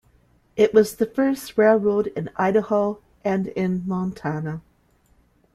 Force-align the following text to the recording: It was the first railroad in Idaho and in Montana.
It 0.55 0.73
was 0.73 0.95
the 0.95 1.05
first 1.05 1.59
railroad 1.59 2.07
in 2.15 2.31
Idaho 2.35 2.99
and 3.23 3.49
in 3.49 3.83
Montana. 3.85 4.63